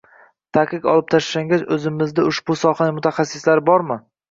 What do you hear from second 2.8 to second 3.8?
mutaxassislari